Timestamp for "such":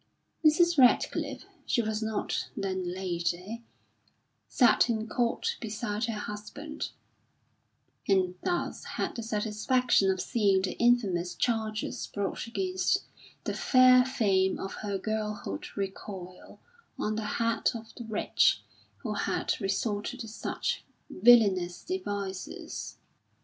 20.27-20.83